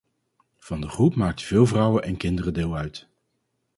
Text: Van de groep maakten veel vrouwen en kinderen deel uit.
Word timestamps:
Van 0.59 0.81
de 0.81 0.87
groep 0.89 1.15
maakten 1.15 1.45
veel 1.45 1.65
vrouwen 1.65 2.03
en 2.03 2.17
kinderen 2.17 2.53
deel 2.53 2.77
uit. 2.77 3.07